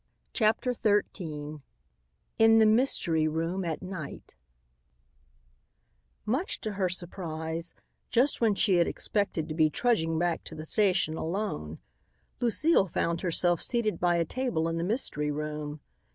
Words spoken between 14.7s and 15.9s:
the mystery room.